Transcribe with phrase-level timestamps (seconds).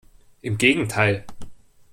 [0.41, 1.25] Im Gegenteil!